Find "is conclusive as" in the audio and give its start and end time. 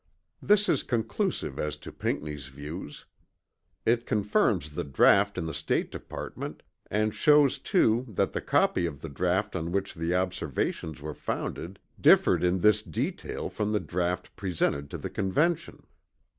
0.67-1.77